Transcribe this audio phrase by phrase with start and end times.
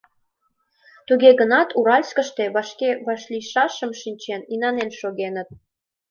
[1.07, 5.49] Туге гынат Уральскыште вашке вашлийшашым шинчен, инанен шогеныт.